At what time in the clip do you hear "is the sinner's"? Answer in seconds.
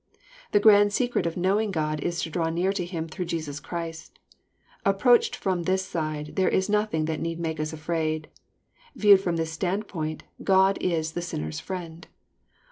10.81-11.59